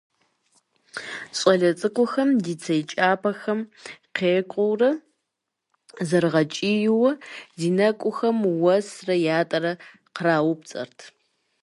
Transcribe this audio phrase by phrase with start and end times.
[1.37, 3.59] ЩӀалэ цӀыкӀухэм, ди цей кӀапэхэм
[4.15, 4.91] къекъуурэ,
[6.07, 7.11] зэрыгъэкӀийуэ
[7.57, 9.73] ди нэкӀухэм уэсрэ ятӀэрэ
[10.15, 10.99] къраупцӀэрт.